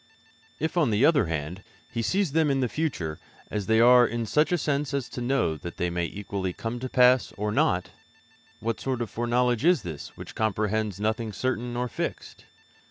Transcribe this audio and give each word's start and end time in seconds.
If, 0.57 0.77
on 0.77 0.89
the 0.89 1.05
other 1.05 1.27
hand, 1.27 1.61
He 1.87 2.01
sees 2.01 2.31
them 2.31 2.49
in 2.49 2.59
the 2.59 2.67
future 2.67 3.19
as 3.51 3.67
they 3.67 3.79
are 3.79 4.03
in 4.07 4.25
such 4.25 4.51
a 4.51 4.57
sense 4.57 4.95
as 4.95 5.07
to 5.09 5.21
know 5.21 5.57
that 5.57 5.77
they 5.77 5.91
may 5.91 6.05
equally 6.05 6.53
come 6.53 6.79
to 6.79 6.89
pass 6.89 7.31
or 7.37 7.51
not, 7.51 7.91
what 8.59 8.79
sort 8.81 9.03
of 9.03 9.11
foreknowledge 9.11 9.63
is 9.63 9.83
this 9.83 10.17
which 10.17 10.33
comprehends 10.33 10.99
nothing 10.99 11.31
certain 11.31 11.71
nor 11.73 11.87
fixed? 11.87 12.45